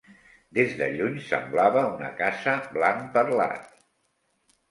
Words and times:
Des 0.57 0.71
de 0.79 0.85
lluny 0.93 1.19
semblava 1.25 1.83
una 1.91 2.09
casa 2.21 2.55
"blanc 2.79 3.03
perlat". 3.19 3.71